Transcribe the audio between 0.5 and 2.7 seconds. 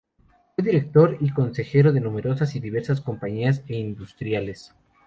Fue director y consejero de numerosas y